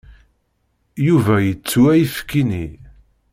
[1.07, 2.65] Yuba yettu ayefki-nni.